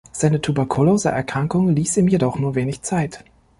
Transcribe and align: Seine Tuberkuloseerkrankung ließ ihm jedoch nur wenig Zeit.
Seine 0.11 0.41
Tuberkuloseerkrankung 0.41 1.69
ließ 1.75 1.97
ihm 1.97 2.07
jedoch 2.07 2.39
nur 2.39 2.55
wenig 2.55 2.81
Zeit. 2.81 3.23